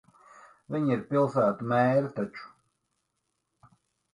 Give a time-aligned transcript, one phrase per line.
[0.75, 2.51] Viņi ir pilsētu mēri taču.